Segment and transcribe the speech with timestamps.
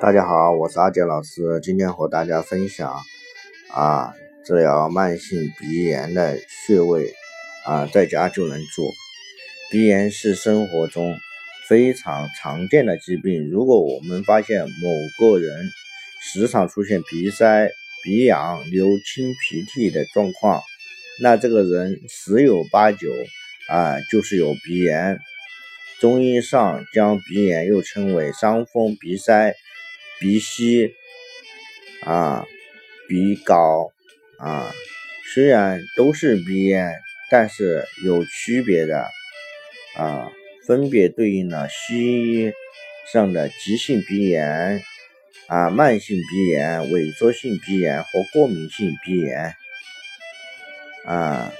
[0.00, 2.94] 大家好，我是阿杰老师，今天和大家分享
[3.74, 4.14] 啊，
[4.44, 7.12] 治疗慢性鼻炎的穴位
[7.66, 8.84] 啊，在家就能做。
[9.72, 11.16] 鼻炎是生活中
[11.68, 14.68] 非常常见的疾病，如果我们发现某
[15.18, 15.68] 个人
[16.22, 17.68] 时常出现鼻塞、
[18.04, 20.62] 鼻痒、流清鼻涕的状况，
[21.20, 23.08] 那这个人十有八九
[23.68, 25.18] 啊，就是有鼻炎。
[26.00, 29.56] 中医上将鼻炎又称为伤风鼻塞。
[30.20, 30.94] 鼻息
[32.02, 32.46] 啊，
[33.08, 33.92] 鼻高
[34.38, 34.72] 啊，
[35.32, 36.92] 虽然都是鼻炎，
[37.30, 39.06] 但是有区别的
[39.96, 40.30] 啊，
[40.66, 42.52] 分别对应了西医
[43.12, 44.82] 上的急性鼻炎
[45.46, 49.54] 啊、慢性鼻炎、萎缩性鼻炎和过敏性鼻炎
[51.06, 51.52] 啊。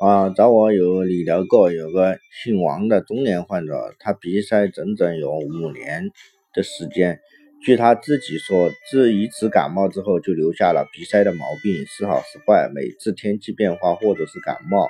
[0.00, 6.10] 啊，找我有理疗过，有个姓王的中年患者，他鼻塞整整有五年
[6.54, 7.18] 的时间。
[7.64, 12.70] 据他自己说，自一次感冒之后就留下了鼻塞的毛病，时好时坏。
[12.72, 14.88] 每次天气变化或者是感冒，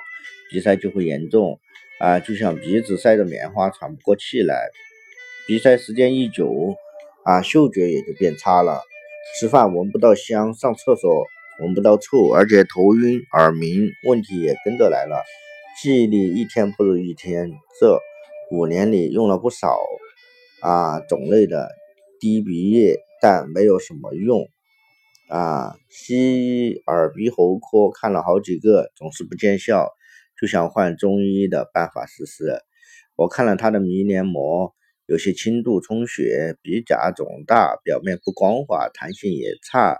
[0.51, 1.59] 鼻塞就会严重
[1.99, 4.69] 啊，就像鼻子塞着棉花，喘不过气来。
[5.47, 6.75] 鼻塞时间一久
[7.25, 8.83] 啊，嗅觉也就变差了，
[9.39, 11.25] 吃饭闻不到香，上厕所。
[11.61, 15.23] 闻不到臭，而且头晕、耳鸣问题也跟着来了，
[15.81, 17.51] 记忆力一天不如一天。
[17.79, 17.99] 这
[18.49, 19.77] 五年里用了不少
[20.61, 21.69] 啊种类的
[22.19, 24.47] 滴鼻液，但没有什么用
[25.27, 25.75] 啊。
[25.89, 29.89] 西医耳鼻喉科看了好几个，总是不见效，
[30.39, 32.61] 就想换中医的办法试试。
[33.17, 34.73] 我看了他的鼻黏膜，
[35.07, 39.97] 有些轻度充血，鼻甲肿大，表面不光滑，弹性也差。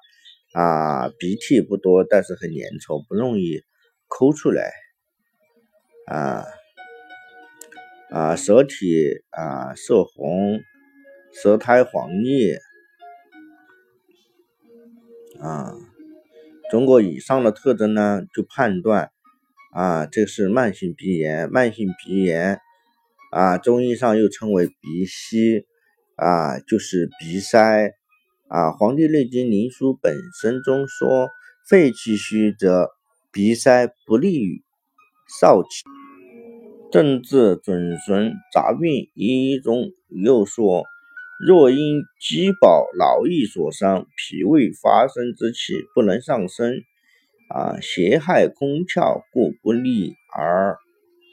[0.53, 3.63] 啊，鼻涕不多，但是很粘稠，不容易
[4.07, 4.71] 抠出来。
[6.07, 6.43] 啊
[8.09, 10.59] 啊，舌体啊色红，
[11.31, 12.55] 舌苔黄腻。
[15.39, 15.75] 啊，
[16.71, 19.11] 通过以上的特征呢，就判断
[19.71, 21.51] 啊，这是慢性鼻炎。
[21.51, 22.59] 慢性鼻炎
[23.31, 25.67] 啊，中医上又称为鼻息
[26.15, 27.93] 啊，就是鼻塞。
[28.49, 30.11] 啊，《黄帝内经·灵枢·本
[30.41, 31.29] 身》中说
[31.69, 32.89] ：“肺气虚则
[33.31, 34.63] 鼻塞，不利于
[35.39, 35.83] 少气。”
[36.91, 40.83] 《政治准绳杂病一》中又说
[41.45, 46.81] ：“若因饥饱劳役所伤，脾胃发生之气不能上升，
[47.49, 50.79] 啊，邪害空窍，故不利而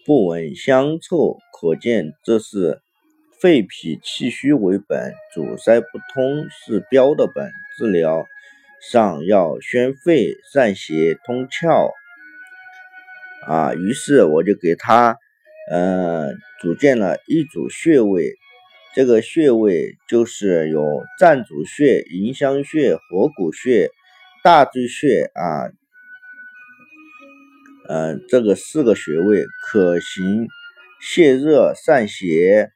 [0.04, 2.83] 不闻香臭。”可见这是。
[3.38, 7.50] 肺脾气虚为本，阻塞不通是标的本。
[7.76, 8.26] 治疗
[8.91, 11.91] 上要宣肺散邪通窍
[13.47, 13.74] 啊。
[13.74, 15.19] 于是我就给他
[15.70, 16.32] 呃
[16.62, 18.32] 组建了一组穴位，
[18.94, 23.91] 这个穴位就是有暂主穴、迎香穴、合谷穴、
[24.42, 25.68] 大椎穴啊，
[27.88, 30.48] 嗯，这个四个穴位可行
[31.03, 32.70] 泻热散邪。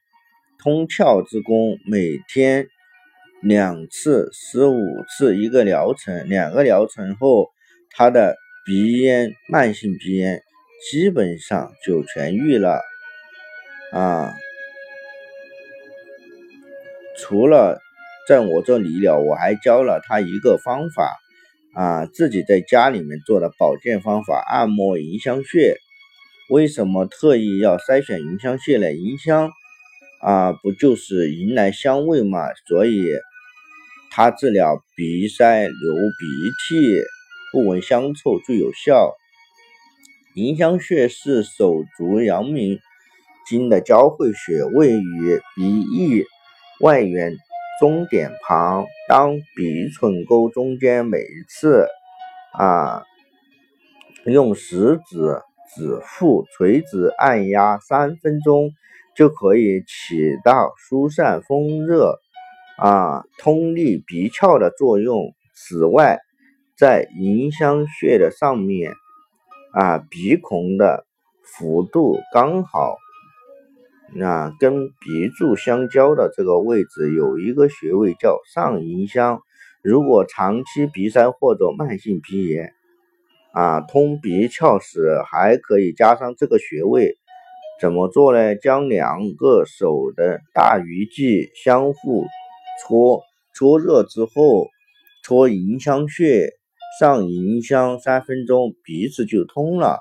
[0.61, 2.67] 通窍之功，每天
[3.41, 4.79] 两次，十五
[5.09, 7.49] 次一个疗程，两个疗程后，
[7.89, 10.39] 他的鼻炎，慢性鼻炎
[10.91, 12.79] 基本上就痊愈了。
[13.91, 14.35] 啊，
[17.17, 17.81] 除了
[18.27, 21.17] 在我这理疗，我还教了他一个方法，
[21.73, 25.75] 啊，自己在家里面做的保健方法，按摩迎香穴。
[26.51, 28.93] 为什么特意要筛选迎香穴呢？
[28.93, 29.49] 迎香。
[30.21, 32.53] 啊，不就是迎来香味嘛？
[32.67, 33.01] 所以
[34.11, 36.25] 它治疗鼻塞、流鼻
[36.69, 37.01] 涕、
[37.51, 39.15] 不闻香臭最有效。
[40.35, 42.79] 迎香穴是手足阳明
[43.47, 46.23] 经的交汇穴，位于鼻翼
[46.81, 47.35] 外缘
[47.79, 51.05] 中点旁，当鼻唇沟中间。
[51.05, 51.87] 每一次
[52.53, 53.03] 啊，
[54.25, 55.41] 用食指
[55.75, 58.71] 指腹垂直按压三分钟。
[59.15, 62.19] 就可以起到疏散风热、
[62.77, 65.33] 啊通利鼻窍的作用。
[65.53, 66.19] 此外，
[66.77, 68.93] 在迎香穴的上面，
[69.73, 71.05] 啊鼻孔的
[71.43, 72.95] 幅度刚好，
[74.15, 79.41] 那跟鼻柱相交的这个位置有一个穴位叫上迎香。
[79.83, 82.73] 如果长期鼻塞或者慢性鼻炎，
[83.53, 87.17] 啊通鼻窍时，还可以加上这个穴位。
[87.81, 88.55] 怎么做呢？
[88.55, 92.27] 将两个手的大鱼际相互
[92.83, 93.23] 搓
[93.55, 94.67] 搓热之后，
[95.23, 96.51] 搓迎香穴
[96.99, 99.97] 上迎香三分钟，鼻子就通了。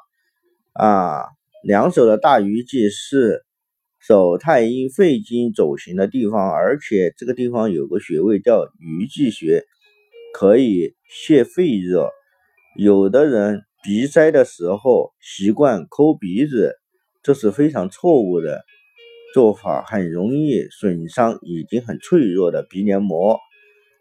[0.75, 1.25] 啊，
[1.65, 3.47] 两手的大鱼际是
[3.99, 9.65] 手太阴肺经走行的地方，而且这个地方有个穴位叫鱼际穴，
[10.35, 12.11] 可以泄肺热。
[12.77, 16.77] 有的人鼻塞的时候习惯抠鼻子，
[17.23, 18.65] 这是非常错误的
[19.35, 23.39] 做法，很容易损伤已经很脆弱的鼻黏膜。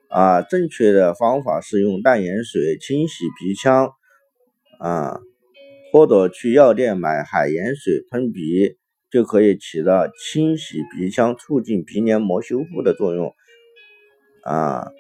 [0.09, 3.91] 啊，正确的方法是用淡盐水清洗鼻腔，
[4.79, 5.19] 啊，
[5.91, 8.77] 或者去药店买海盐水喷鼻。
[9.11, 13.33] 就可以起到清洗鼻腔、促进鼻黏膜修复的作用
[14.43, 14.91] 啊，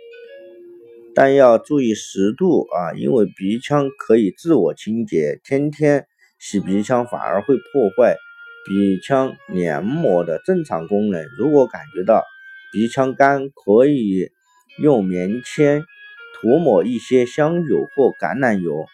[1.13, 6.07] 但要注意湿度啊，因为鼻腔可以自我清洁，天天
[6.39, 8.15] 洗鼻腔反而会破坏
[8.65, 11.27] 鼻腔黏膜的正常功能。
[11.37, 12.23] 如果感觉到
[12.71, 14.29] 鼻腔干，可以
[14.81, 15.83] 用棉签
[16.35, 18.85] 涂抹一些香油或橄榄油